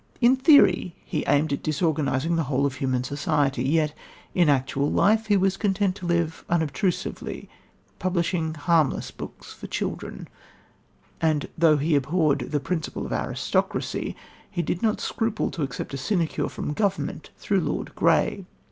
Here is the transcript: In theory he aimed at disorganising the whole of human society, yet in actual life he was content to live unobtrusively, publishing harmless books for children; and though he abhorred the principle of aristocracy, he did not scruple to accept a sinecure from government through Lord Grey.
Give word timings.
In 0.19 0.35
theory 0.35 0.95
he 1.05 1.23
aimed 1.27 1.53
at 1.53 1.61
disorganising 1.61 2.35
the 2.35 2.45
whole 2.45 2.65
of 2.65 2.73
human 2.77 3.03
society, 3.03 3.61
yet 3.63 3.93
in 4.33 4.49
actual 4.49 4.89
life 4.91 5.27
he 5.27 5.37
was 5.37 5.57
content 5.57 5.95
to 5.97 6.07
live 6.07 6.43
unobtrusively, 6.49 7.47
publishing 7.99 8.55
harmless 8.55 9.11
books 9.11 9.53
for 9.53 9.67
children; 9.67 10.27
and 11.21 11.49
though 11.55 11.77
he 11.77 11.95
abhorred 11.95 12.49
the 12.49 12.59
principle 12.59 13.05
of 13.05 13.13
aristocracy, 13.13 14.15
he 14.49 14.63
did 14.63 14.81
not 14.81 14.99
scruple 14.99 15.51
to 15.51 15.61
accept 15.61 15.93
a 15.93 15.97
sinecure 15.97 16.49
from 16.49 16.73
government 16.73 17.29
through 17.37 17.61
Lord 17.61 17.93
Grey. 17.93 18.47